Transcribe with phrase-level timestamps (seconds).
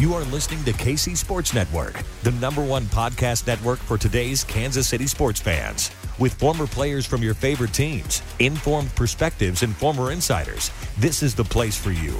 [0.00, 4.88] You are listening to KC Sports Network, the number one podcast network for today's Kansas
[4.88, 5.90] City sports fans.
[6.18, 11.44] With former players from your favorite teams, informed perspectives, and former insiders, this is the
[11.44, 12.12] place for you.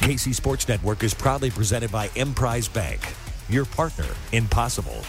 [0.00, 2.98] KC Sports Network is proudly presented by Emprise Bank,
[3.50, 5.02] your partner in possible.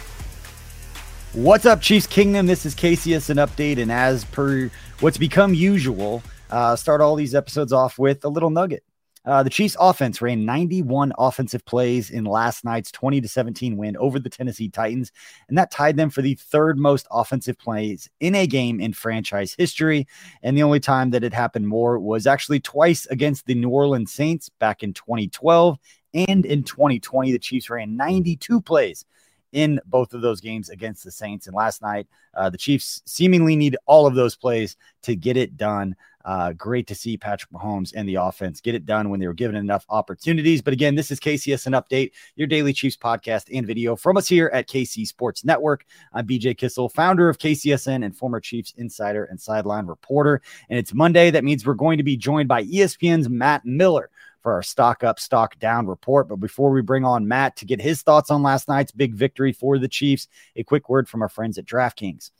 [1.31, 2.47] What's up, Chiefs Kingdom?
[2.47, 7.71] This is KCSN Update, and as per what's become usual, uh, start all these episodes
[7.71, 8.83] off with a little nugget.
[9.25, 13.97] Uh, the Chiefs offense ran 91 offensive plays in last night's 20 to 17 win
[13.97, 15.11] over the Tennessee Titans,
[15.49, 19.53] and that tied them for the third most offensive plays in a game in franchise
[19.53, 20.07] history.
[20.41, 24.13] And the only time that it happened more was actually twice against the New Orleans
[24.13, 25.77] Saints back in 2012
[26.13, 27.31] and in 2020.
[27.31, 29.05] The Chiefs ran 92 plays
[29.51, 31.47] in both of those games against the Saints.
[31.47, 35.57] And last night, uh, the Chiefs seemingly need all of those plays to get it
[35.57, 35.95] done.
[36.25, 39.33] Uh, great to see Patrick Mahomes and the offense get it done when they were
[39.33, 40.61] given enough opportunities.
[40.61, 44.49] But again, this is KCSN Update, your daily Chiefs podcast and video from us here
[44.53, 45.85] at KC Sports Network.
[46.13, 50.41] I'm BJ Kissel, founder of KCSN and former Chiefs insider and sideline reporter.
[50.69, 51.31] And it's Monday.
[51.31, 54.09] That means we're going to be joined by ESPN's Matt Miller
[54.41, 56.27] for our stock up, stock down report.
[56.27, 59.53] But before we bring on Matt to get his thoughts on last night's big victory
[59.53, 62.31] for the Chiefs, a quick word from our friends at DraftKings.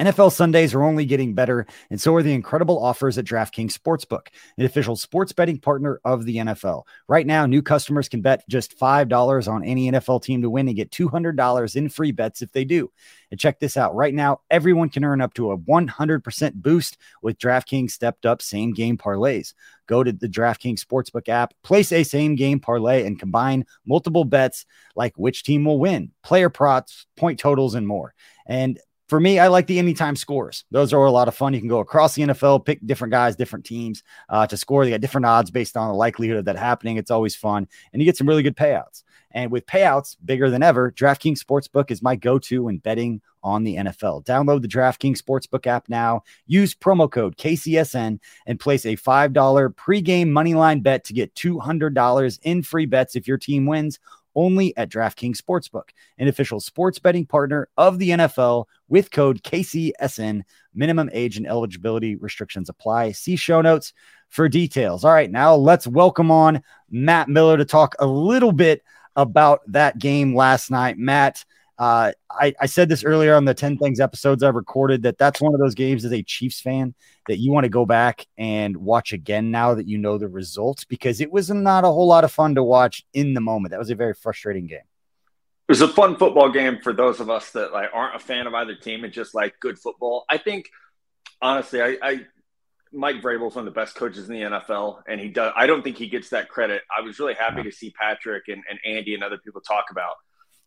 [0.00, 4.28] NFL Sundays are only getting better, and so are the incredible offers at DraftKings Sportsbook,
[4.56, 6.84] an official sports betting partner of the NFL.
[7.06, 10.76] Right now, new customers can bet just $5 on any NFL team to win and
[10.76, 12.90] get $200 in free bets if they do.
[13.30, 17.38] And check this out right now, everyone can earn up to a 100% boost with
[17.38, 19.52] DraftKings stepped up same game parlays.
[19.86, 24.64] Go to the DraftKings Sportsbook app, place a same game parlay, and combine multiple bets
[24.96, 28.14] like which team will win, player props, point totals, and more.
[28.46, 30.64] And for me, I like the anytime scores.
[30.70, 31.52] Those are a lot of fun.
[31.52, 34.84] You can go across the NFL, pick different guys, different teams uh, to score.
[34.84, 36.96] They got different odds based on the likelihood of that happening.
[36.96, 39.02] It's always fun, and you get some really good payouts.
[39.32, 43.76] And with payouts bigger than ever, DraftKings Sportsbook is my go-to in betting on the
[43.76, 44.24] NFL.
[44.24, 46.22] Download the DraftKings Sportsbook app now.
[46.46, 52.62] Use promo code KCSN and place a $5 pregame moneyline bet to get $200 in
[52.62, 53.98] free bets if your team wins
[54.34, 60.42] only at DraftKings Sportsbook, an official sports betting partner of the NFL with code KCSN.
[60.74, 63.12] Minimum age and eligibility restrictions apply.
[63.12, 63.92] See show notes
[64.28, 65.04] for details.
[65.04, 68.82] All right, now let's welcome on Matt Miller to talk a little bit
[69.16, 70.96] about that game last night.
[70.98, 71.44] Matt,
[71.80, 75.40] uh, I, I, said this earlier on the 10 things episodes I've recorded that that's
[75.40, 76.94] one of those games as a Chiefs fan
[77.26, 80.84] that you want to go back and watch again now that you know the results
[80.84, 83.70] because it was not a whole lot of fun to watch in the moment.
[83.70, 84.80] That was a very frustrating game.
[84.80, 88.46] It was a fun football game for those of us that like aren't a fan
[88.46, 90.26] of either team and just like good football.
[90.28, 90.68] I think
[91.40, 92.26] honestly, I, I
[92.92, 95.54] Mike Vrabel's one of the best coaches in the NFL, and he does.
[95.56, 96.82] I don't think he gets that credit.
[96.94, 100.16] I was really happy to see Patrick and, and Andy and other people talk about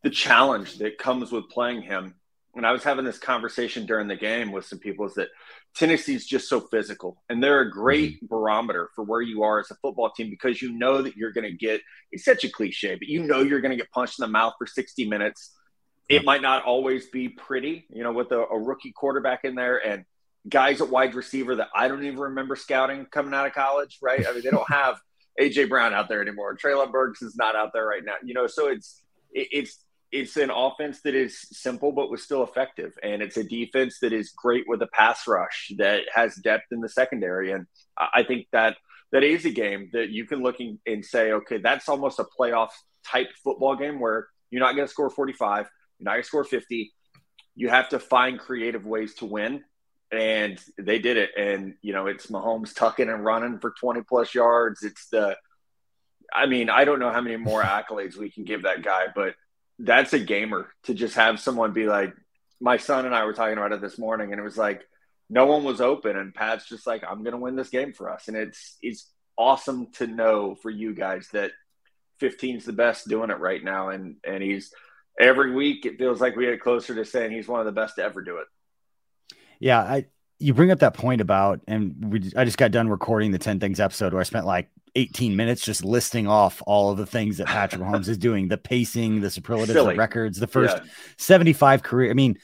[0.03, 2.15] the challenge that comes with playing him.
[2.55, 5.29] And I was having this conversation during the game with some people is that
[5.75, 8.27] Tennessee's just so physical and they're a great mm-hmm.
[8.27, 11.49] barometer for where you are as a football team because you know that you're going
[11.49, 14.23] to get it's such a cliche, but you know you're going to get punched in
[14.23, 15.55] the mouth for 60 minutes.
[16.09, 19.77] It might not always be pretty, you know, with a, a rookie quarterback in there
[19.77, 20.05] and
[20.47, 24.27] guys at wide receiver that I don't even remember scouting coming out of college, right?
[24.27, 24.99] I mean, they don't have
[25.41, 26.55] AJ Brown out there anymore.
[26.55, 29.01] Treylon Burks is not out there right now, you know, so it's,
[29.31, 29.79] it's
[30.13, 34.13] it's an offense that is simple but was still effective and it's a defense that
[34.13, 37.65] is great with a pass rush that has depth in the secondary and
[37.97, 38.77] i think that
[39.11, 42.69] that is a game that you can look and say okay that's almost a playoff
[43.05, 45.67] type football game where you're not going to score 45
[45.99, 46.93] you're not going to score 50
[47.55, 49.63] you have to find creative ways to win.
[50.11, 51.31] And they did it.
[51.37, 54.83] And, you know, it's Mahomes tucking and running for 20 plus yards.
[54.83, 55.35] It's the,
[56.33, 59.33] I mean, I don't know how many more accolades we can give that guy, but
[59.79, 62.13] that's a gamer to just have someone be like,
[62.61, 64.81] my son and I were talking about it this morning, and it was like,
[65.29, 68.27] no one was open, and Pat's just like, I'm to win this game for us.
[68.27, 71.51] And it's, it's awesome to know for you guys that
[72.21, 73.89] 15's the best doing it right now.
[73.89, 74.71] And, and he's,
[75.19, 77.95] every week it feels like we get closer to saying he's one of the best
[77.95, 78.47] to ever do it.
[79.59, 80.05] Yeah, I
[80.39, 83.59] you bring up that point about, and we I just got done recording the ten
[83.59, 87.37] things episode where I spent like 18 minutes just listing off all of the things
[87.37, 89.95] that Patrick Mahomes is doing, the pacing, the superlatives, Silly.
[89.95, 90.91] the records, the first yeah.
[91.17, 92.11] 75 career.
[92.11, 92.37] I mean,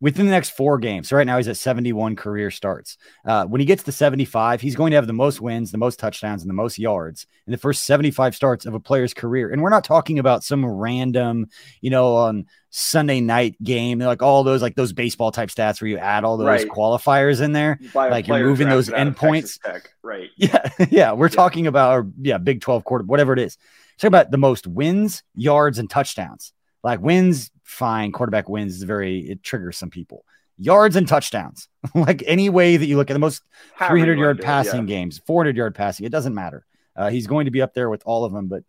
[0.00, 1.08] within the next four games.
[1.08, 2.96] So right now he's at 71 career starts.
[3.24, 5.98] Uh, when he gets to 75, he's going to have the most wins, the most
[5.98, 9.50] touchdowns, and the most yards in the first 75 starts of a player's career.
[9.50, 11.46] And we're not talking about some random,
[11.80, 15.88] you know, on Sunday night game, like all those, like those baseball type stats where
[15.88, 16.68] you add all those right.
[16.68, 19.58] qualifiers in there, like you're moving those endpoints.
[20.02, 20.30] Right.
[20.36, 20.70] Yeah.
[20.90, 21.12] yeah.
[21.12, 21.36] We're yeah.
[21.36, 23.58] talking about, our, yeah, Big 12 quarter, whatever it is.
[23.98, 26.54] Talk about the most wins, yards, and touchdowns.
[26.82, 28.12] Like wins, fine.
[28.12, 30.24] Quarterback wins is very it triggers some people.
[30.58, 33.42] Yards and touchdowns, like any way that you look at the most
[33.78, 34.96] 300 yard passing yeah.
[34.96, 36.66] games, 400 yard passing, it doesn't matter.
[36.94, 38.48] Uh, he's going to be up there with all of them.
[38.48, 38.64] But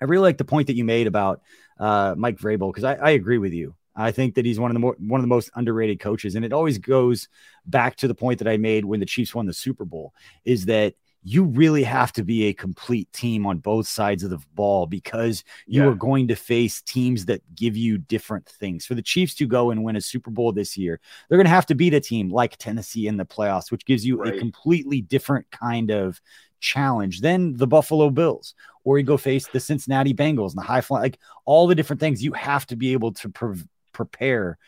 [0.00, 1.40] I really like the point that you made about
[1.78, 3.74] uh, Mike Vrabel because I, I agree with you.
[3.98, 6.44] I think that he's one of the more one of the most underrated coaches, and
[6.44, 7.28] it always goes
[7.64, 10.12] back to the point that I made when the Chiefs won the Super Bowl
[10.44, 10.94] is that
[11.28, 15.42] you really have to be a complete team on both sides of the ball because
[15.66, 15.88] you yeah.
[15.88, 18.86] are going to face teams that give you different things.
[18.86, 21.50] For the Chiefs to go and win a Super Bowl this year, they're going to
[21.50, 24.36] have to beat a team like Tennessee in the playoffs, which gives you right.
[24.36, 26.20] a completely different kind of
[26.60, 30.80] challenge than the Buffalo Bills, or you go face the Cincinnati Bengals and the high
[30.80, 34.58] fly, like all the different things you have to be able to pre- prepare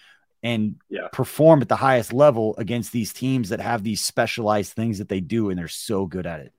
[0.42, 1.08] and yeah.
[1.12, 5.20] perform at the highest level against these teams that have these specialized things that they
[5.20, 6.52] do and they're so good at it.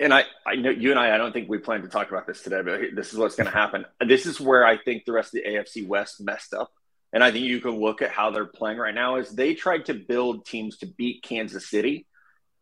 [0.00, 2.26] And I, I know you and I, I don't think we plan to talk about
[2.26, 3.84] this today, but this is what's going to happen.
[4.06, 6.70] This is where I think the rest of the AFC West messed up.
[7.12, 9.86] And I think you can look at how they're playing right now is they tried
[9.86, 12.06] to build teams to beat Kansas City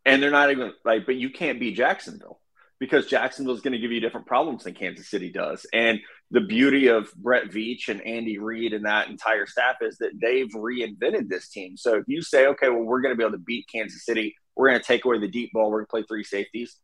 [0.04, 2.40] and they're not even like, but you can't beat Jacksonville
[2.78, 5.67] because Jacksonville is going to give you different problems than Kansas City does.
[5.73, 6.00] And
[6.31, 10.50] the beauty of Brett Veach and Andy Reid and that entire staff is that they've
[10.50, 11.76] reinvented this team.
[11.76, 14.34] So if you say, okay, well, we're going to be able to beat Kansas City,
[14.55, 16.76] we're going to take away the deep ball, we're going to play three safeties.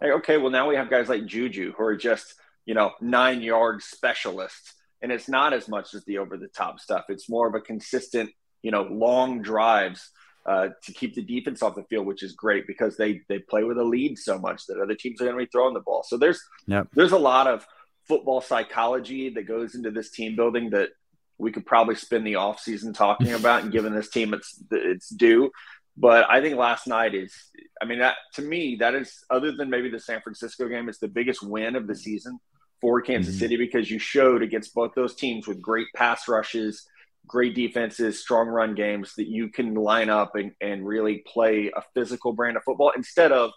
[0.00, 2.34] Hey, okay, well, now we have guys like Juju who are just,
[2.64, 4.74] you know, nine yard specialists.
[5.00, 7.06] And it's not as much as the over the top stuff.
[7.08, 8.30] It's more of a consistent,
[8.62, 10.10] you know, long drives
[10.44, 13.64] uh, to keep the defense off the field, which is great because they they play
[13.64, 16.02] with a lead so much that other teams are going to be throwing the ball.
[16.02, 16.88] So there's yep.
[16.94, 17.66] there's a lot of
[18.08, 20.90] football psychology that goes into this team building that
[21.38, 25.08] we could probably spend the off season talking about and giving this team its its
[25.08, 25.50] due.
[25.96, 27.34] But I think last night is,
[27.80, 30.98] I mean, that to me, that is other than maybe the San Francisco game, it's
[30.98, 32.40] the biggest win of the season
[32.80, 33.40] for Kansas mm-hmm.
[33.40, 36.86] City because you showed against both those teams with great pass rushes
[37.26, 41.82] great defenses, strong run games that you can line up and, and really play a
[41.94, 43.52] physical brand of football instead of,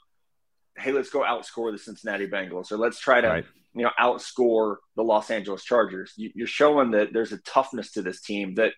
[0.78, 3.46] hey, let's go outscore the Cincinnati Bengals or let's try to, right.
[3.74, 6.14] you know, outscore the Los Angeles Chargers.
[6.16, 8.74] You're showing that there's a toughness to this team that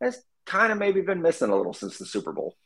[0.00, 2.56] has kind of maybe been missing a little since the Super Bowl.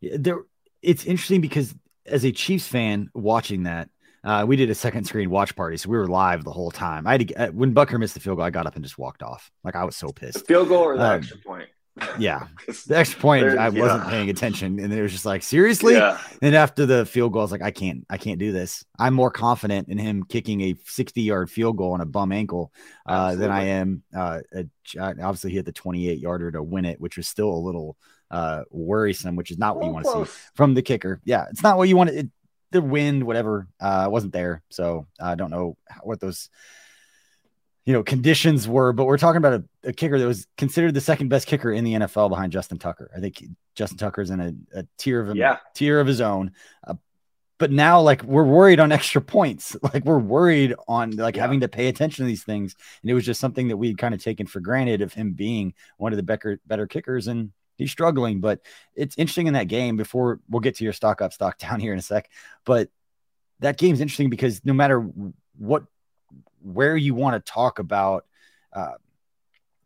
[0.00, 0.38] Yeah, there,
[0.82, 1.74] it's interesting because
[2.04, 3.88] as a Chiefs fan watching that,
[4.26, 7.06] uh, we did a second screen watch party, so we were live the whole time.
[7.06, 8.98] I had to, uh, when Butker missed the field goal, I got up and just
[8.98, 9.52] walked off.
[9.62, 10.40] Like I was so pissed.
[10.40, 11.68] The field goal or the um, extra point?
[12.18, 12.48] Yeah,
[12.86, 13.46] the extra point.
[13.46, 15.94] I wasn't paying attention, and it was just like seriously.
[15.94, 16.18] Yeah.
[16.42, 18.84] And after the field goal, I was like, I can't, I can't do this.
[18.98, 22.70] I'm more confident in him kicking a 60 yard field goal on a bum ankle
[23.06, 24.02] uh, than I am.
[24.14, 24.66] Uh, a,
[25.00, 27.96] obviously, he hit the 28 yarder to win it, which was still a little
[28.30, 31.22] uh, worrisome, which is not what you want to see from the kicker.
[31.24, 32.10] Yeah, it's not what you want.
[32.10, 32.28] It,
[32.76, 34.62] the wind, whatever, uh, wasn't there.
[34.70, 36.50] So I don't know what those,
[37.84, 41.00] you know, conditions were, but we're talking about a, a, kicker that was considered the
[41.00, 43.10] second best kicker in the NFL behind Justin Tucker.
[43.16, 43.42] I think
[43.74, 45.58] Justin Tucker's in a, a tier of him, yeah.
[45.74, 46.52] tier of his own.
[46.86, 46.94] Uh,
[47.58, 49.74] but now, like, we're worried on extra points.
[49.94, 51.42] Like, we're worried on like yeah.
[51.42, 52.76] having to pay attention to these things.
[53.00, 55.72] And it was just something that we'd kind of taken for granted of him being
[55.96, 57.28] one of the better, better kickers.
[57.28, 58.60] And he's struggling, but
[58.94, 59.96] it's interesting in that game.
[59.96, 62.30] Before we'll get to your stock up, stock down here in a sec,
[62.64, 62.88] but
[63.60, 65.00] that game's interesting because no matter
[65.58, 65.84] what,
[66.62, 68.26] where you want to talk about
[68.72, 68.92] uh,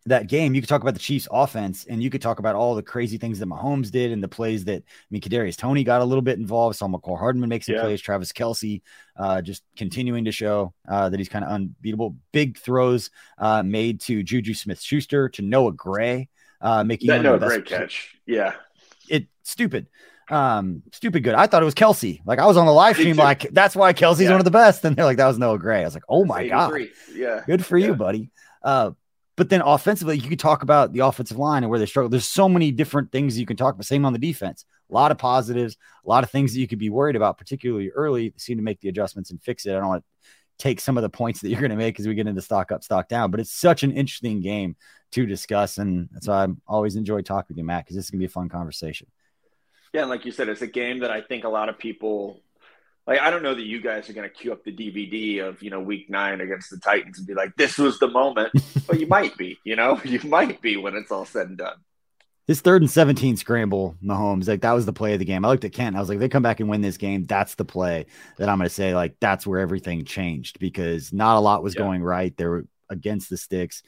[0.06, 2.74] that game, you could talk about the Chiefs' offense, and you could talk about all
[2.74, 6.00] the crazy things that Mahomes did and the plays that I mean, Kadarius Toney got
[6.00, 6.76] a little bit involved.
[6.76, 7.82] Saw Mecole Hardman make some yeah.
[7.82, 8.00] plays.
[8.00, 8.82] Travis Kelce
[9.16, 12.16] uh, just continuing to show uh, that he's kind of unbeatable.
[12.32, 16.28] Big throws uh, made to Juju Smith Schuster to Noah Gray
[16.60, 18.16] uh, making that, no great catch.
[18.26, 18.54] Yeah,
[19.08, 19.86] it stupid,
[20.28, 21.34] um, stupid good.
[21.34, 22.20] I thought it was Kelce.
[22.24, 24.30] Like I was on the live stream, like that's why Kelce's yeah.
[24.30, 25.80] one of the best, and they're like that was Noah Gray.
[25.80, 26.72] I was like, oh my god,
[27.14, 27.88] yeah, good for yeah.
[27.88, 28.30] you, buddy.
[28.62, 28.92] Uh,
[29.36, 32.10] but then offensively, you could talk about the offensive line and where they struggle.
[32.10, 33.86] There's so many different things you can talk about.
[33.86, 34.66] Same on the defense.
[34.90, 37.90] A lot of positives, a lot of things that you could be worried about, particularly
[37.90, 38.28] early.
[38.28, 39.70] They seem to make the adjustments and fix it.
[39.70, 42.06] I don't want to take some of the points that you're going to make as
[42.06, 43.30] we get into stock up, stock down.
[43.30, 44.76] But it's such an interesting game
[45.12, 48.10] to discuss, and that's why I always enjoy talking with you, Matt, because this is
[48.10, 49.08] going to be a fun conversation.
[49.92, 52.40] Yeah, and like you said, it's a game that I think a lot of people
[53.06, 53.18] like.
[53.18, 55.70] I don't know that you guys are going to queue up the DVD of you
[55.70, 58.52] know Week Nine against the Titans and be like, "This was the moment,"
[58.86, 59.58] but you might be.
[59.64, 61.78] You know, you might be when it's all said and done
[62.50, 65.44] his third and 17 scramble, Mahomes, like that was the play of the game.
[65.44, 65.94] I looked at Kent.
[65.94, 67.22] I was like, they come back and win this game.
[67.22, 68.06] That's the play
[68.38, 71.76] that I'm going to say, like, that's where everything changed because not a lot was
[71.76, 71.82] yeah.
[71.82, 72.36] going right.
[72.36, 73.84] They were against the sticks.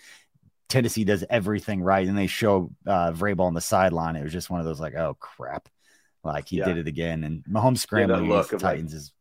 [0.68, 2.06] Tennessee does everything right.
[2.06, 4.14] And they show uh, Vrabel on the sideline.
[4.14, 5.68] It was just one of those, like, oh, crap.
[6.22, 6.66] Like he yeah.
[6.66, 7.24] did it again.
[7.24, 9.12] And Mahomes scrambling yeah, against the Titans like, has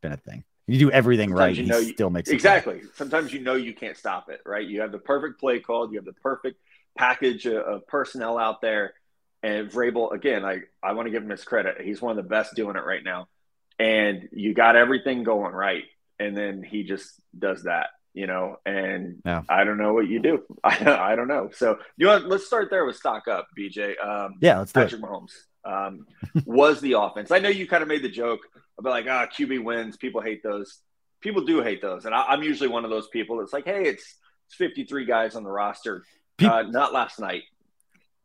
[0.00, 0.42] been a thing.
[0.66, 2.82] You do everything right, you know he still makes exactly.
[2.94, 4.66] Sometimes you know you can't stop it, right?
[4.66, 6.58] You have the perfect play called, you have the perfect
[6.96, 8.94] package of personnel out there.
[9.42, 11.82] And Vrabel, again, I, I want to give him his credit.
[11.82, 13.28] He's one of the best doing it right now.
[13.78, 15.84] And you got everything going right.
[16.18, 19.42] And then he just does that, you know, and yeah.
[19.48, 20.44] I don't know what you do.
[20.62, 21.50] I, I don't know.
[21.52, 24.02] So you want, let's start there with stock up, BJ.
[24.02, 25.32] Um, yeah, let's Patrick Mahomes
[25.64, 26.06] um,
[26.44, 27.30] was the offense.
[27.30, 28.40] I know you kind of made the joke
[28.78, 29.96] about like, ah, oh, QB wins.
[29.96, 30.78] People hate those.
[31.20, 32.04] People do hate those.
[32.04, 34.14] And I, I'm usually one of those people that's like, hey, it's,
[34.46, 36.04] it's 53 guys on the roster.
[36.36, 37.44] People, uh, not last night.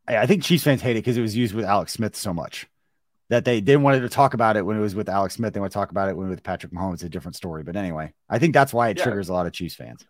[0.08, 2.67] I think Chiefs fans hate it because it was used with Alex Smith so much
[3.29, 5.53] that they didn't want to talk about it when it was with Alex Smith.
[5.53, 6.96] They want to talk about it when it was with Patrick Mahomes.
[6.96, 7.63] It's a different story.
[7.63, 9.03] But anyway, I think that's why it yeah.
[9.03, 10.05] triggers a lot of Chiefs fans.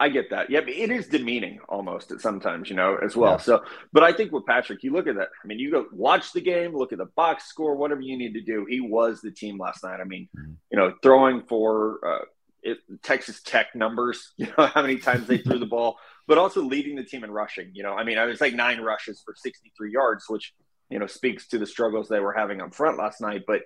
[0.00, 0.48] I get that.
[0.48, 3.32] Yeah, it is demeaning almost at sometimes, you know, as well.
[3.32, 3.36] Yeah.
[3.36, 5.28] So, but I think with Patrick, you look at that.
[5.44, 8.32] I mean, you go watch the game, look at the box score, whatever you need
[8.32, 8.66] to do.
[8.66, 10.00] He was the team last night.
[10.00, 10.52] I mean, mm-hmm.
[10.72, 12.24] you know, throwing for uh,
[12.62, 16.62] it, Texas Tech numbers, you know, how many times they threw the ball, but also
[16.62, 17.70] leading the team in rushing.
[17.74, 20.54] You know, I mean, I was like nine rushes for 63 yards, which,
[20.88, 23.42] you know, speaks to the struggles they were having up front last night.
[23.46, 23.60] But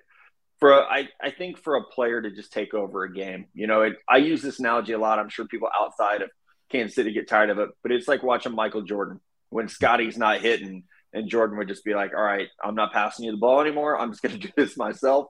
[0.59, 3.67] for, a, I, I think for a player to just take over a game, you
[3.67, 5.19] know, it, I use this analogy a lot.
[5.19, 6.29] I'm sure people outside of
[6.71, 9.19] Kansas City get tired of it, but it's like watching Michael Jordan
[9.49, 10.83] when Scottie's not hitting
[11.15, 13.97] and Jordan would just be like, all right, I'm not passing you the ball anymore.
[13.97, 15.27] I'm just going to do this myself.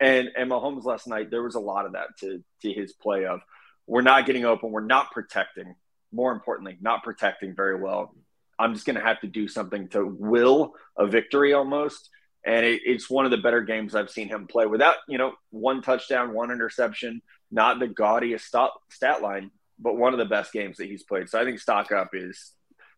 [0.00, 3.26] And and Mahomes last night, there was a lot of that to to his play
[3.26, 3.40] of
[3.86, 5.74] we're not getting open, we're not protecting.
[6.12, 8.14] More importantly, not protecting very well.
[8.58, 12.08] I'm just going to have to do something to will a victory almost.
[12.46, 15.32] And it, it's one of the better games I've seen him play without, you know,
[15.50, 20.52] one touchdown, one interception, not the gaudiest stat, stat line, but one of the best
[20.52, 21.28] games that he's played.
[21.28, 22.52] So I think stock up is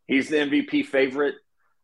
[0.07, 1.37] he's the MVP favorite.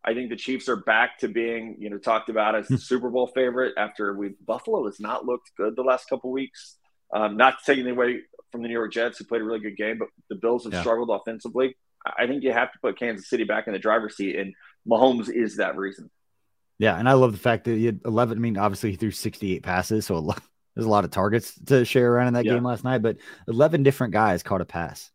[0.05, 2.81] I think the Chiefs are back to being, you know, talked about as the hmm.
[2.81, 6.79] Super Bowl favorite after we Buffalo has not looked good the last couple weeks.
[7.15, 9.99] Um, not taking away from the New York Jets, who played a really good game,
[9.99, 10.81] but the Bills have yeah.
[10.81, 11.77] struggled offensively.
[12.19, 14.55] I think you have to put Kansas City back in the driver's seat, and
[14.89, 16.11] Mahomes is that reason.
[16.83, 18.37] Yeah, and I love the fact that he had 11.
[18.37, 20.35] I mean, obviously he threw 68 passes, so
[20.75, 22.55] there's a lot of targets to share around in that yeah.
[22.55, 23.03] game last night.
[23.03, 25.13] But 11 different guys caught a pass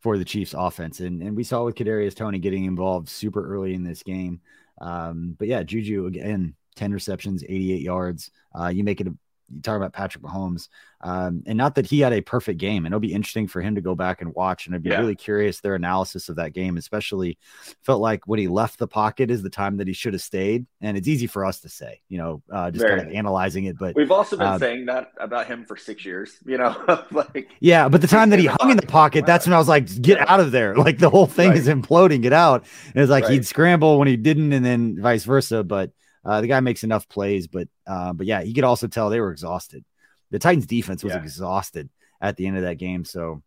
[0.00, 1.00] for the Chiefs offense.
[1.00, 4.42] And and we saw with Kadarius Toney getting involved super early in this game.
[4.82, 8.30] Um, but yeah, Juju again, 10 receptions, 88 yards.
[8.54, 9.14] Uh, you make it a
[9.54, 10.68] you talk about Patrick Mahomes,
[11.02, 12.84] um, and not that he had a perfect game.
[12.84, 14.66] And it'll be interesting for him to go back and watch.
[14.66, 14.98] And I'd be yeah.
[15.00, 17.38] really curious their analysis of that game, especially
[17.82, 20.66] felt like when he left the pocket is the time that he should have stayed.
[20.80, 22.98] And it's easy for us to say, you know, uh, just Very.
[22.98, 23.78] kind of analyzing it.
[23.78, 27.48] But we've also been uh, saying that about him for six years, you know, like
[27.60, 27.88] yeah.
[27.88, 30.18] But the time that he hung in the pocket, that's when I was like, get
[30.28, 30.74] out of there.
[30.80, 31.58] Like the whole thing right.
[31.58, 32.22] is imploding.
[32.22, 32.64] Get out.
[32.86, 33.34] And it's like right.
[33.34, 35.62] he'd scramble when he didn't, and then vice versa.
[35.62, 35.92] But
[36.24, 39.20] uh, the guy makes enough plays, but uh, but yeah, you could also tell they
[39.20, 39.84] were exhausted.
[40.30, 41.22] The Titans defense was yeah.
[41.22, 41.88] exhausted
[42.20, 43.04] at the end of that game.
[43.04, 43.42] So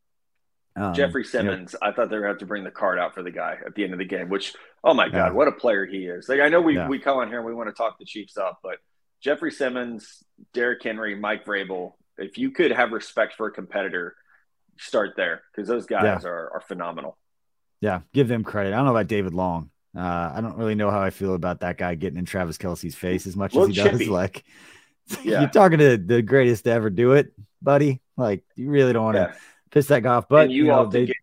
[0.75, 2.71] um, Jeffrey Simmons, you know, I thought they were going to have to bring the
[2.71, 4.29] card out for the guy at the end of the game.
[4.29, 4.53] Which,
[4.83, 5.31] oh my god, yeah.
[5.31, 6.27] what a player he is!
[6.27, 6.87] Like I know we yeah.
[6.87, 8.77] we come on here and we want to talk the Chiefs up, but
[9.21, 11.93] Jeffrey Simmons, Derrick Henry, Mike Vrabel.
[12.17, 14.15] If you could have respect for a competitor,
[14.77, 17.17] start there because those guys are are phenomenal.
[17.81, 18.73] Yeah, give them credit.
[18.73, 19.69] I don't know about David Long.
[19.95, 22.95] Uh, I don't really know how I feel about that guy getting in Travis Kelce's
[22.95, 23.97] face as much as he chippy.
[23.99, 24.07] does.
[24.07, 24.43] Like,
[25.23, 25.41] yeah.
[25.41, 28.01] you're talking to the greatest to ever do it, buddy.
[28.17, 29.39] Like, you really don't want to yeah.
[29.69, 30.29] piss that guy off.
[30.29, 31.15] But and you, you know, they get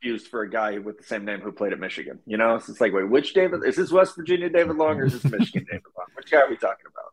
[0.00, 2.18] used for a guy with the same name who played at Michigan.
[2.26, 3.92] You know, it's like, wait, which David is this?
[3.92, 6.06] West Virginia David Long or is this Michigan David Long?
[6.14, 7.04] Which guy are we talking about?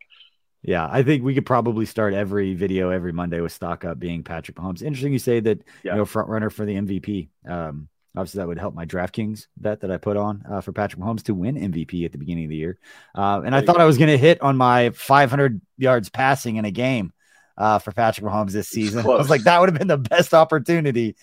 [0.62, 4.24] Yeah, I think we could probably start every video every Monday with stock up being
[4.24, 4.82] Patrick Mahomes.
[4.82, 5.92] Interesting you say that yeah.
[5.92, 7.30] you know front runner for the MVP.
[7.48, 11.02] Um, Obviously, that would help my DraftKings bet that I put on uh, for Patrick
[11.02, 12.80] Mahomes to win MVP at the beginning of the year.
[13.14, 16.66] Uh, and I thought I was going to hit on my 500 yards passing in
[16.66, 17.12] a game
[17.58, 19.00] uh, for Patrick Mahomes this season.
[19.06, 21.16] I was like, that would have been the best opportunity.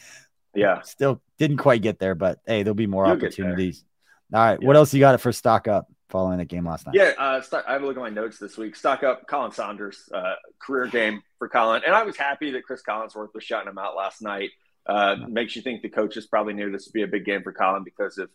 [0.54, 0.82] Yeah.
[0.82, 3.84] Still didn't quite get there, but hey, there'll be more You'll opportunities.
[4.32, 4.58] All right.
[4.60, 4.66] Yeah.
[4.66, 6.94] What else you got for stock up following that game last night?
[6.94, 7.12] Yeah.
[7.18, 8.76] Uh, stock, I have a look at my notes this week.
[8.76, 11.82] Stock up Colin Saunders, uh, career game for Colin.
[11.86, 14.50] And I was happy that Cris Collinsworth was shutting him out last night.
[14.86, 17.52] Uh, makes you think the coaches probably knew this would be a big game for
[17.52, 18.30] Colin because of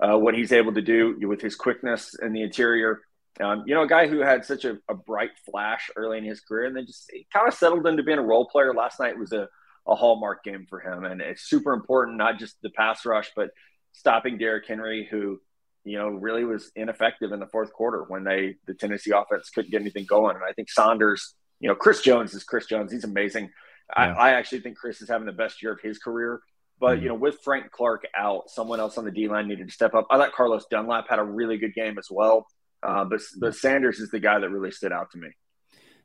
[0.00, 3.00] uh, what he's able to do with his quickness in the interior.
[3.40, 6.40] Um, you know, a guy who had such a, a, bright flash early in his
[6.40, 8.74] career and then just kind of settled into being a role player.
[8.74, 9.48] Last night was a,
[9.86, 11.04] a hallmark game for him.
[11.04, 13.50] And it's super important, not just the pass rush, but
[13.92, 15.40] stopping Derrick Henry, who,
[15.84, 19.70] you know, really was ineffective in the fourth quarter when they, the Tennessee offense couldn't
[19.70, 20.34] get anything going.
[20.34, 22.90] And I think Saunders, you know, Chris Jones is Chris Jones.
[22.90, 23.50] He's amazing.
[23.96, 24.14] Yeah.
[24.14, 26.40] I, I, actually think Chris is having the best year of his career.
[26.80, 27.02] But mm-hmm.
[27.02, 29.94] you know, with Frank Clark out, someone else on the D line needed to step
[29.94, 30.06] up.
[30.10, 32.46] I thought Carlos Dunlap had a really good game as well.
[32.82, 35.28] Uh, but but Sanders is the guy that really stood out to me.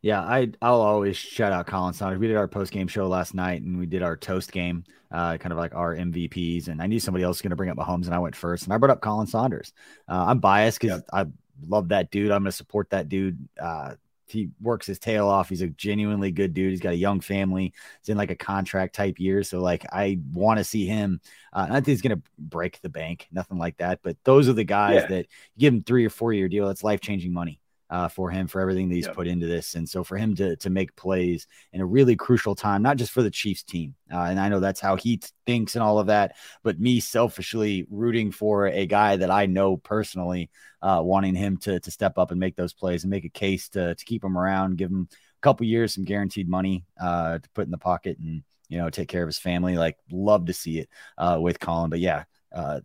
[0.02, 2.20] Yeah, I I'll always shout out Colin Saunders.
[2.20, 5.38] We did our post game show last night, and we did our toast game, uh,
[5.38, 6.68] kind of like our MVPs.
[6.68, 8.66] And I knew somebody else was going to bring up Mahomes, and I went first,
[8.66, 9.72] and I brought up Colin Saunders.
[10.10, 11.28] Uh, I'm biased because I
[11.66, 12.32] love that dude.
[12.32, 13.48] I'm going to support that dude.
[13.58, 13.94] Uh,
[14.28, 15.50] he works his tail off.
[15.50, 16.72] He's a genuinely good dude.
[16.72, 17.74] He's got a young family.
[18.02, 19.44] He's in like a contract type year.
[19.44, 21.22] So like I want to see him.
[21.52, 24.00] Uh, I think he's gonna break the bank, nothing like that.
[24.04, 25.08] But those are the guys yeah.
[25.08, 25.28] that
[25.58, 26.70] give him three or four year deal.
[26.70, 27.60] It's life changing money
[27.94, 29.14] uh, for him for everything that he's yep.
[29.14, 29.76] put into this.
[29.76, 33.12] And so for him to to make plays in a really crucial time, not just
[33.12, 36.08] for the Chiefs team, uh, and I know that's how he thinks and all of
[36.08, 40.50] that, but me selfishly rooting for a guy that I know personally,
[40.82, 43.70] uh, wanting him to to step up and make those plays and make a case
[43.70, 47.50] to to keep him around, give him a couple years, some guaranteed money uh, to
[47.52, 49.78] put in the pocket and you know take care of his family.
[49.78, 52.24] Like love to see it uh, with Colin, but yeah.
[52.52, 52.82] Uh,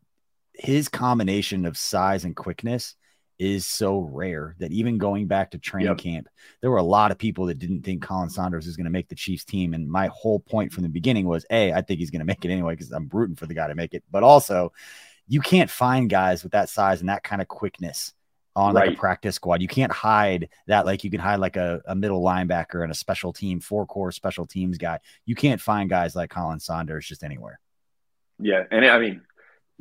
[0.55, 2.97] his combination of size and quickness
[3.38, 5.98] is so rare that even going back to training yep.
[5.98, 6.29] camp,
[6.61, 9.09] there were a lot of people that didn't think Colin Saunders was going to make
[9.09, 9.74] the Chiefs team.
[9.74, 12.44] And my whole point from the beginning was, A, I think he's going to make
[12.44, 14.03] it anyway because I'm rooting for the guy to make it.
[14.11, 14.72] But also,
[15.29, 18.12] you can't find guys with that size and that kind of quickness
[18.57, 18.88] on right.
[18.88, 19.62] like a practice squad.
[19.62, 22.94] You can't hide that like you can hide like a, a middle linebacker and a
[22.94, 24.98] special team, four core special teams guy.
[25.27, 27.61] You can't find guys like Colin Saunders just anywhere.
[28.40, 28.64] Yeah.
[28.70, 29.22] And I mean,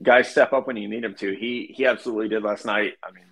[0.02, 1.34] guys step up when you need them to.
[1.34, 2.93] He he absolutely did last night.
[3.04, 3.26] I mean,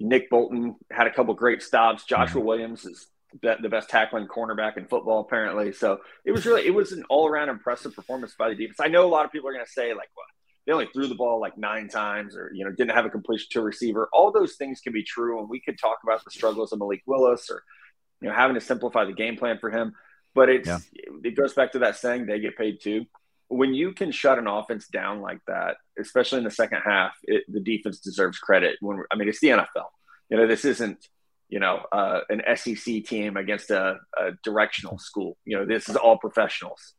[0.00, 2.04] Nick Bolton had a couple great stops.
[2.04, 2.48] Joshua mm-hmm.
[2.48, 3.06] Williams is
[3.42, 5.72] the best tackling cornerback in football, apparently.
[5.72, 8.80] So it was really it was an all around impressive performance by the defense.
[8.80, 10.26] I know a lot of people are going to say like, well,
[10.66, 13.48] they only threw the ball like nine times, or you know, didn't have a completion
[13.52, 14.08] to a receiver.
[14.12, 17.02] All those things can be true, and we could talk about the struggles of Malik
[17.06, 17.62] Willis or
[18.20, 19.92] you know having to simplify the game plan for him.
[20.34, 20.78] But it's yeah.
[21.24, 23.06] it goes back to that saying they get paid too
[23.50, 27.42] when you can shut an offense down like that, especially in the second half, it,
[27.48, 28.76] the defense deserves credit.
[28.80, 29.88] When I mean, it's the NFL.
[30.30, 31.04] You know, this isn't
[31.48, 35.36] you know uh, an SEC team against a, a directional school.
[35.44, 36.94] You know, this is all professionals.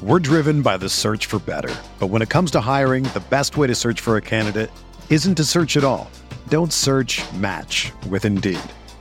[0.00, 3.56] We're driven by the search for better, but when it comes to hiring, the best
[3.56, 4.70] way to search for a candidate
[5.10, 6.08] isn't to search at all.
[6.48, 7.20] Don't search.
[7.32, 8.60] Match with Indeed.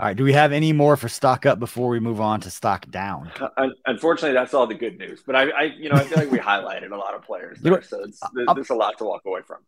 [0.00, 0.16] All right.
[0.16, 3.30] Do we have any more for stock up before we move on to stock down?
[3.86, 5.22] Unfortunately, that's all the good news.
[5.24, 7.80] But I, I you know, I feel like we highlighted a lot of players there,
[7.82, 8.20] so it's,
[8.54, 9.58] there's a lot to walk away from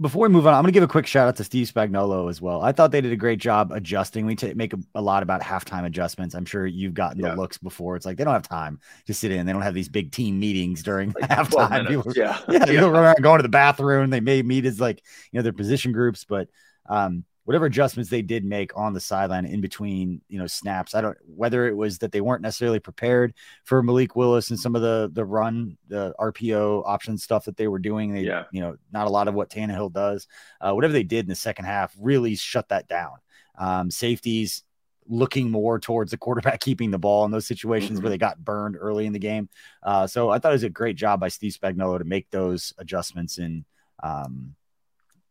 [0.00, 2.30] before we move on, I'm going to give a quick shout out to Steve Spagnuolo
[2.30, 2.62] as well.
[2.62, 4.26] I thought they did a great job adjusting.
[4.26, 6.34] We t- make a, a, lot about halftime adjustments.
[6.34, 7.30] I'm sure you've gotten yeah.
[7.30, 7.96] the looks before.
[7.96, 9.44] It's like they don't have time to sit in.
[9.44, 11.88] They don't have these big team meetings during like halftime.
[11.88, 12.82] People, yeah, yeah, they yeah.
[12.82, 14.10] run around going to the bathroom.
[14.10, 16.48] They may meet as like you know their position groups, but
[16.88, 20.94] um, whatever adjustments they did make on the sideline in between, you know, snaps.
[20.94, 23.32] I don't whether it was that they weren't necessarily prepared
[23.64, 27.66] for Malik Willis and some of the the run, the RPO option stuff that they
[27.66, 28.12] were doing.
[28.12, 28.44] They, yeah.
[28.52, 30.26] you know, not a lot of what Tannehill does.
[30.60, 33.14] Uh, whatever they did in the second half really shut that down.
[33.56, 34.62] Um, safeties
[35.06, 38.04] looking more towards the quarterback keeping the ball in those situations mm-hmm.
[38.04, 39.48] where they got burned early in the game.
[39.82, 42.74] Uh, so I thought it was a great job by Steve Spagnuolo to make those
[42.76, 43.64] adjustments and
[44.02, 44.54] um,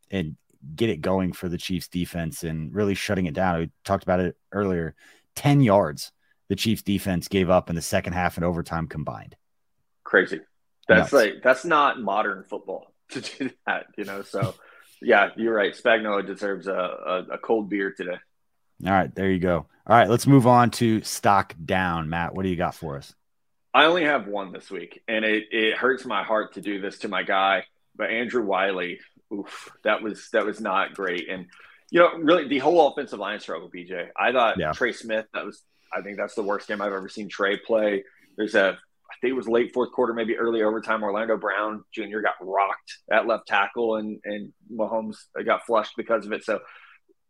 [0.09, 0.35] and
[0.75, 3.59] get it going for the Chiefs defense and really shutting it down.
[3.59, 4.95] We talked about it earlier
[5.35, 6.11] 10 yards
[6.49, 9.35] the Chiefs defense gave up in the second half and overtime combined.
[10.03, 10.39] Crazy.
[10.87, 11.13] That's Nuts.
[11.13, 14.21] like, that's not modern football to do that, you know?
[14.21, 14.55] So,
[15.01, 15.75] yeah, you're right.
[15.75, 18.17] Spagnuolo deserves a, a, a cold beer today.
[18.85, 19.65] All right, there you go.
[19.87, 22.09] All right, let's move on to stock down.
[22.09, 23.13] Matt, what do you got for us?
[23.73, 26.99] I only have one this week, and it, it hurts my heart to do this
[26.99, 28.99] to my guy, but Andrew Wylie
[29.33, 31.29] oof, that was that was not great.
[31.29, 31.47] And
[31.89, 33.69] you know, really, the whole offensive line struggle.
[33.69, 34.71] BJ, I thought yeah.
[34.73, 35.25] Trey Smith.
[35.33, 35.61] That was,
[35.95, 38.03] I think that's the worst game I've ever seen Trey play.
[38.35, 38.77] There's a,
[39.09, 41.03] I think it was late fourth quarter, maybe early overtime.
[41.03, 42.19] Orlando Brown Jr.
[42.19, 46.43] got rocked at left tackle, and and Mahomes got flushed because of it.
[46.43, 46.59] So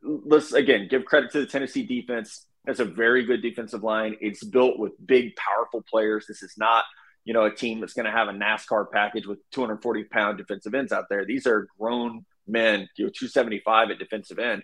[0.04, 2.46] let's again give credit to the Tennessee defense.
[2.66, 4.18] It's a very good defensive line.
[4.20, 6.26] It's built with big, powerful players.
[6.28, 6.84] This is not
[7.28, 10.74] you know, a team that's going to have a NASCAR package with 240 pound defensive
[10.74, 11.26] ends out there.
[11.26, 14.64] These are grown men, you know, 275 at defensive end.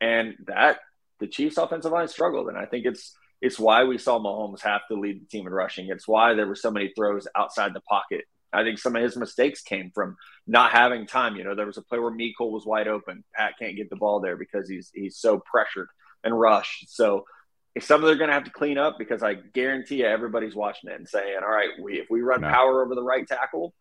[0.00, 0.80] And that
[1.20, 2.48] the Chiefs offensive line struggled.
[2.48, 5.52] And I think it's, it's why we saw Mahomes have to lead the team in
[5.52, 5.88] rushing.
[5.88, 8.24] It's why there were so many throws outside the pocket.
[8.52, 10.16] I think some of his mistakes came from
[10.48, 11.36] not having time.
[11.36, 13.22] You know, there was a play where Mecole was wide open.
[13.36, 15.86] Pat can't get the ball there because he's he's so pressured
[16.24, 16.92] and rushed.
[16.92, 17.24] So
[17.74, 20.90] it's something they're going to have to clean up because I guarantee you everybody's watching
[20.90, 22.48] it and saying, "All right, we if we run no.
[22.48, 23.74] power over the right tackle,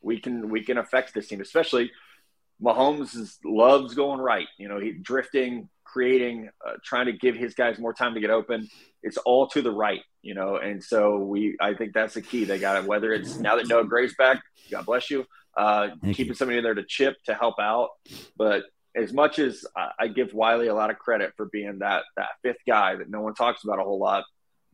[0.00, 1.90] we can we can affect this team." Especially
[2.62, 4.46] Mahomes is, loves going right.
[4.58, 8.30] You know, he drifting, creating, uh, trying to give his guys more time to get
[8.30, 8.68] open.
[9.02, 12.44] It's all to the right, you know, and so we I think that's the key.
[12.44, 12.88] They got it.
[12.88, 15.26] Whether it's now that Noah Gray's back, God bless you,
[15.56, 16.34] uh, keeping you.
[16.34, 17.90] somebody in there to chip to help out,
[18.36, 18.62] but
[18.94, 19.64] as much as
[19.98, 23.20] I give Wylie a lot of credit for being that that fifth guy that no
[23.20, 24.24] one talks about a whole lot,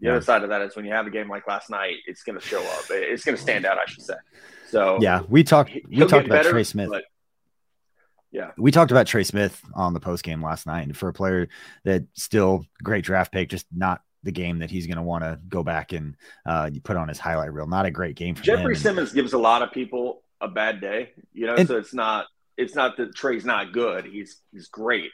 [0.00, 0.12] the yeah.
[0.12, 2.38] other side of that is when you have a game like last night, it's going
[2.38, 2.84] to show up.
[2.90, 4.14] It's going to stand out, I should say.
[4.70, 6.88] So yeah, we talked we talked about better, Trey Smith.
[6.90, 7.04] But,
[8.30, 11.12] yeah, we talked about Trey Smith on the post game last night, and for a
[11.12, 11.48] player
[11.84, 15.38] that still great draft pick, just not the game that he's going to want to
[15.48, 17.66] go back and uh, put on his highlight reel.
[17.66, 18.80] Not a great game for Jeffrey him.
[18.80, 21.54] Simmons gives a lot of people a bad day, you know.
[21.54, 22.26] And, so it's not
[22.58, 24.04] it's not that Trey's not good.
[24.04, 25.10] He's he's great.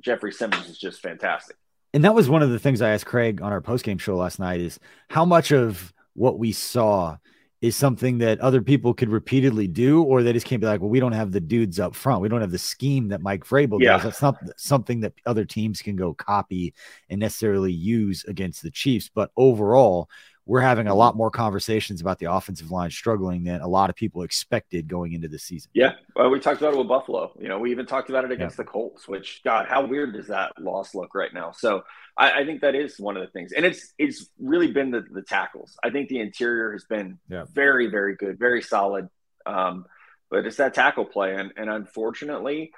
[0.00, 1.56] Jeffrey Simmons is just fantastic.
[1.94, 4.38] And that was one of the things I asked Craig on our postgame show last
[4.38, 7.16] night is how much of what we saw
[7.62, 10.90] is something that other people could repeatedly do, or they just can't be like, well,
[10.90, 12.20] we don't have the dudes up front.
[12.20, 13.94] We don't have the scheme that Mike Vrabel yeah.
[13.94, 14.02] does.
[14.02, 16.74] That's not something that other teams can go copy
[17.08, 19.10] and necessarily use against the Chiefs.
[19.12, 20.10] But overall,
[20.46, 23.96] we're having a lot more conversations about the offensive line struggling than a lot of
[23.96, 25.70] people expected going into the season.
[25.74, 27.32] Yeah, well, we talked about it with Buffalo.
[27.40, 28.62] You know, we even talked about it against yeah.
[28.62, 29.08] the Colts.
[29.08, 31.50] Which, God, how weird does that loss look right now?
[31.50, 31.82] So,
[32.16, 35.04] I, I, think that is one of the things, and it's it's really been the,
[35.10, 35.76] the tackles.
[35.82, 37.44] I think the interior has been yeah.
[37.52, 39.08] very, very good, very solid.
[39.44, 39.84] Um,
[40.30, 42.70] but it's that tackle play, and and unfortunately,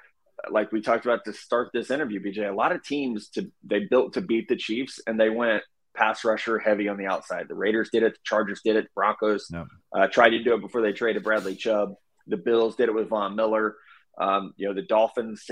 [0.49, 3.81] like we talked about to start this interview, BJ, a lot of teams to they
[3.81, 5.61] built to beat the Chiefs, and they went
[5.99, 7.47] pass rusher heavy on the outside.
[7.47, 8.13] The Raiders did it.
[8.13, 8.85] The Chargers did it.
[8.85, 9.67] The Broncos no.
[9.93, 11.93] uh, tried to do it before they traded Bradley Chubb.
[12.27, 13.75] The Bills did it with Von Miller.
[14.19, 15.45] Um, you know, the Dolphins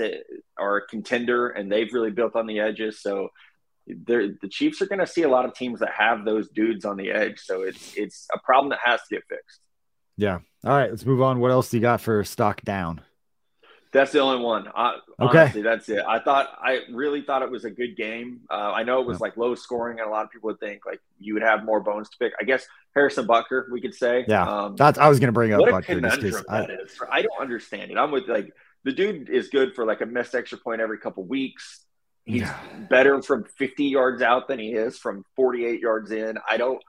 [0.58, 3.00] are a contender, and they've really built on the edges.
[3.00, 3.28] So
[3.86, 6.96] the Chiefs are going to see a lot of teams that have those dudes on
[6.96, 7.40] the edge.
[7.40, 9.60] So it's it's a problem that has to get fixed.
[10.16, 10.40] Yeah.
[10.64, 11.38] All right, let's move on.
[11.40, 13.00] What else do you got for stock down?
[13.98, 14.68] That's the only one.
[14.72, 15.40] I, okay.
[15.40, 16.04] Honestly, that's it.
[16.06, 18.42] I thought I really thought it was a good game.
[18.48, 19.22] Uh, I know it was yeah.
[19.22, 21.80] like low scoring, and a lot of people would think like you would have more
[21.80, 22.32] bones to pick.
[22.40, 24.24] I guess Harrison Butker, we could say.
[24.28, 25.60] Yeah, um, that's I was going to bring up.
[25.60, 26.96] What Butker a conundrum I, that is.
[27.10, 27.98] I don't understand it.
[27.98, 28.52] I'm with like
[28.84, 31.84] the dude is good for like a missed extra point every couple weeks.
[32.24, 32.56] He's yeah.
[32.88, 36.38] better from 50 yards out than he is from 48 yards in.
[36.48, 36.80] I don't.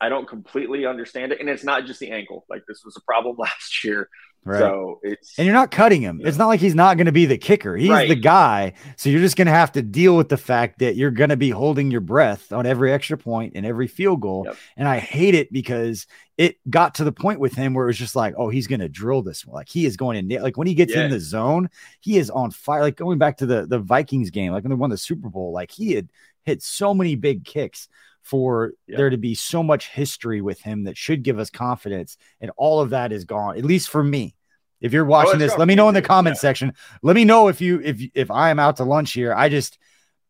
[0.00, 2.44] I don't completely understand it, and it's not just the ankle.
[2.48, 4.08] Like this was a problem last year.
[4.44, 4.60] Right.
[4.60, 6.20] So it's And you're not cutting him.
[6.20, 6.28] Yeah.
[6.28, 7.76] It's not like he's not going to be the kicker.
[7.76, 8.08] He's Right.
[8.08, 8.74] the guy.
[8.96, 11.36] So you're just going to have to deal with the fact that you're going to
[11.36, 14.44] be holding your breath on every extra point and every field goal.
[14.46, 14.56] Yep.
[14.76, 16.06] And I hate it because
[16.38, 18.80] it got to the point with him where it was just like, oh, he's going
[18.80, 19.56] to drill this one.
[19.56, 20.42] Like he is going to nail.
[20.44, 21.06] Like when he gets Yeah.
[21.06, 21.68] in the zone,
[22.00, 22.80] he is on fire.
[22.82, 25.52] Like going back to the the Vikings game, like when they won the Super Bowl,
[25.52, 26.08] like he had
[26.44, 27.88] hit so many big kicks
[28.28, 28.96] for Yep.
[28.98, 32.18] there to be so much history with him that should give us confidence.
[32.42, 34.34] And all of that is gone, at least for me.
[34.82, 36.40] If you're watching it's this, let me know in the comment yeah.
[36.40, 36.72] section.
[37.02, 39.34] Let me know if you if if I am out to lunch here.
[39.34, 39.78] I just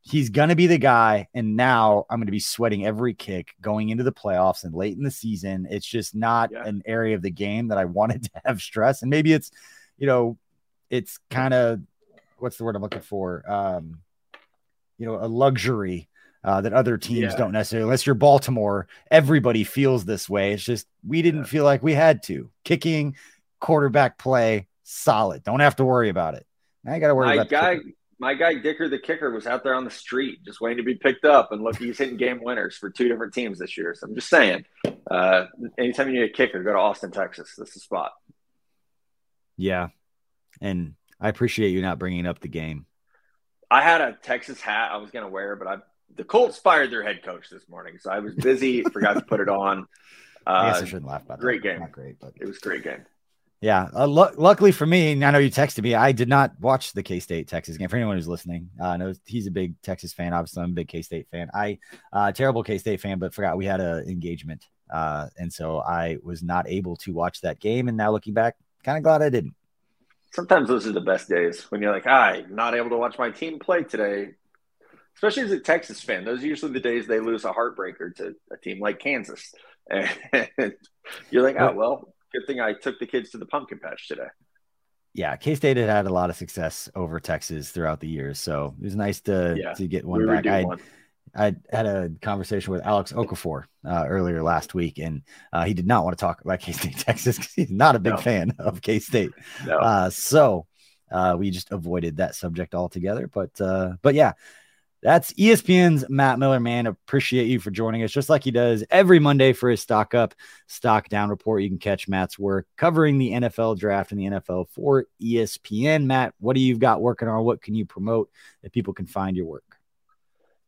[0.01, 4.05] he's gonna be the guy, and now I'm gonna be sweating every kick going into
[4.05, 5.67] the playoffs and late in the season.
[5.69, 6.65] It's just not Yeah.
[6.67, 9.03] an area of the game that I wanted to have stress.
[9.03, 9.51] And maybe it's,
[9.99, 10.39] you know,
[10.89, 11.81] it's kind of
[12.39, 13.43] what's the word I'm looking for?
[13.51, 14.01] Um,
[14.99, 16.09] you know, a luxury
[16.45, 17.37] uh, that other teams Yeah.
[17.37, 17.85] don't necessarily.
[17.85, 20.53] Unless you're Baltimore, everybody feels this way.
[20.53, 21.47] It's just we didn't Yeah.
[21.47, 22.51] feel like we had to.
[22.65, 23.17] Kicking,
[23.61, 25.43] quarterback play, solid.
[25.43, 26.47] Don't have to worry about it.
[26.85, 27.79] Now you got to worry my about guy.
[28.21, 30.97] My guy Dicker the kicker was out there on the street just waiting to be
[30.97, 33.95] picked up, and look, he's hitting game winners for two different teams this year.
[33.95, 34.65] So I'm just saying,
[35.09, 35.47] uh,
[35.79, 37.55] anytime you need a kicker, go to Austin, Texas.
[37.57, 38.13] That's the spot.
[39.57, 39.89] Yeah,
[40.61, 42.87] and I appreciate you not bringing up the game.
[43.71, 45.77] I had a Texas hat I was going to wear, but I
[46.17, 49.41] the Colts fired their head coach this morning, so I was busy, forgot to put
[49.41, 49.87] it on.
[50.47, 51.69] I guess Uh, I shouldn't laugh about great that.
[51.71, 51.81] game.
[51.81, 53.05] Not great, but it was a great game.
[53.61, 53.89] Yeah.
[53.95, 55.95] Uh, lu- luckily for me, and I know you texted me.
[55.95, 57.89] I did not watch the K State Texas game.
[57.89, 60.33] For anyone who's listening, uh, I know he's a big Texas fan.
[60.33, 61.51] Obviously, I'm a big K State fan.
[61.53, 61.79] I
[62.13, 66.19] uh, terrible K State fan, but forgot we had an engagement, uh, and so I
[66.23, 67.89] was not able to watch that game.
[67.89, 69.55] And now looking back, kind of glad I didn't.
[70.33, 73.31] Sometimes those are the best days when you're like, I'm not able to watch my
[73.31, 74.35] team play today.
[75.19, 78.35] Especially as a Texas fan, those are usually the days they lose a heartbreaker to
[78.53, 79.53] a team like Kansas.
[79.91, 80.75] And
[81.31, 84.29] you're like, oh, well, good thing I took the kids to the pumpkin patch today.
[85.15, 88.75] Yeah, K State had had a lot of success over Texas throughout the years, so
[88.79, 90.47] it was nice to Yeah, to get one we back.
[90.47, 90.65] I.
[91.37, 95.87] I had a conversation with Alex Okafor uh, earlier last week, and uh, he did
[95.87, 98.17] not want to talk about K State Texas because he's not a big No.
[98.21, 99.33] fan of K State.
[99.67, 99.79] No.
[99.79, 100.67] Uh, so
[101.13, 103.27] uh, we just avoided that subject altogether.
[103.29, 104.33] But uh, but yeah,
[105.03, 106.61] that's ESPN's Matt Miller.
[106.61, 110.15] Man, appreciate you for joining us, just like he does every Monday for his stock
[110.15, 110.35] up,
[110.67, 111.63] stock down report.
[111.63, 116.05] You can catch Matt's work covering the NFL draft and the NFL for ESPN.
[116.05, 117.45] Matt, what do you got working on?
[117.45, 118.31] What can you promote
[118.63, 119.65] that people can find your work?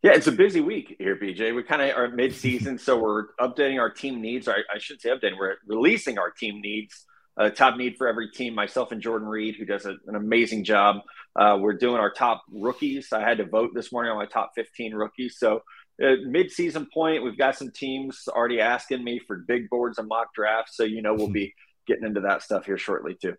[0.03, 1.55] Yeah, it's a busy week here, BJ.
[1.55, 4.49] We kind of are mid-season, so we're updating our team needs.
[4.49, 5.39] Or I should say, updating.
[5.39, 7.05] We're releasing our team needs.
[7.41, 8.55] Uh, top need for every team.
[8.55, 10.97] Myself and Jordan Reid, who does a, an amazing job.
[11.35, 13.15] Uh, we're doing our top rookies.
[13.15, 15.37] I had to vote this morning on my top 15 rookies.
[15.39, 15.63] So,
[16.05, 20.35] uh, mid-season point, we've got some teams already asking me for big boards and mock
[20.35, 20.77] drafts.
[20.77, 21.55] So, you know, we'll be
[21.87, 23.35] getting into that stuff here shortly too.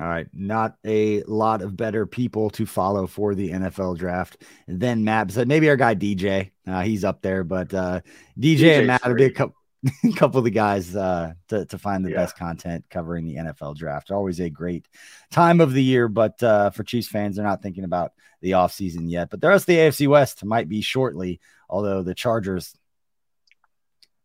[0.00, 5.04] All right, not a lot of better people to follow for the NFL draft than
[5.04, 5.30] Matt.
[5.30, 8.00] So maybe our guy DJ, uh, he's up there, but uh,
[8.38, 9.50] DJ DJ's and Matt would be a great.
[9.84, 12.16] Couple, couple of the guys uh, to to find the Yeah.
[12.16, 14.10] best content covering the NFL draft.
[14.10, 14.88] Always a great
[15.30, 19.10] time of the year, but uh, for Chiefs fans, they're not thinking about the offseason
[19.10, 19.30] yet.
[19.30, 22.74] But the rest of the AFC West might be shortly, although the Chargers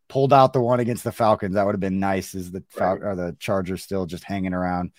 [0.08, 1.54] pulled out the one against the Falcons.
[1.54, 2.34] That would have been nice.
[2.34, 3.16] Is the Fal- Right.
[3.16, 4.90] the Chargers still just hanging around?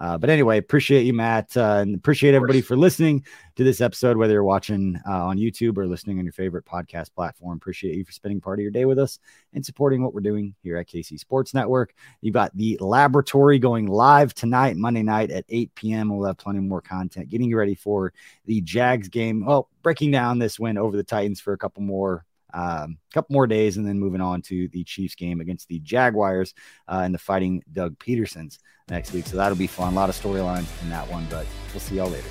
[0.00, 3.22] Uh, but anyway, appreciate you, Matt, uh, and appreciate everybody for listening
[3.54, 7.12] to this episode, whether you're watching uh, on YouTube or listening on your favorite podcast
[7.14, 7.58] platform.
[7.58, 9.18] Appreciate you for spending part of your day with us
[9.52, 11.92] and supporting what we're doing here at KC Sports Network.
[12.22, 16.16] You've got the laboratory going live tonight, Monday night at 8 p.m.
[16.16, 18.14] We'll have plenty more content getting you ready for
[18.46, 19.44] the Jags game.
[19.44, 23.46] Well, breaking down this win over the Titans for a couple more um, couple more
[23.46, 26.54] days, and then moving on to the Chiefs game against the Jaguars
[26.88, 28.58] uh, and the Fighting Doug Pedersons
[28.88, 29.26] next week.
[29.26, 29.92] So that'll be fun.
[29.92, 32.28] A lot of storylines in that one, but we'll see y'all later.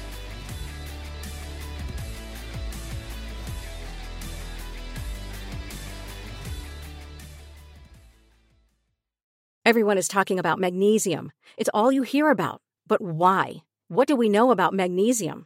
[9.65, 11.32] Everyone is talking about magnesium.
[11.55, 12.62] It's all you hear about.
[12.88, 13.58] But why?
[13.88, 15.45] What do we know about magnesium?